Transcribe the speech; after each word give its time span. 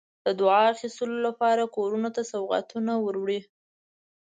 د 0.25 0.27
دعا 0.39 0.59
د 0.65 0.67
اخیستلو 0.75 1.17
لپاره 1.27 1.71
کورونو 1.75 2.09
ته 2.15 2.21
سوغاتونه 2.31 2.93
وروړي. 3.05 3.39